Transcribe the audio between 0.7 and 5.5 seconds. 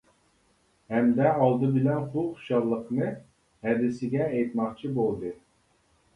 ھەمدە ئالدى بىلەن بۇ خۇشاللىقنى ھەدىسىگە ئېيتماقچى بولدى.